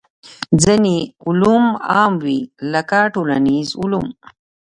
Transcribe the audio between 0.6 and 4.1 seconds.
ځینې علوم عام وي لکه ټولنیز علوم.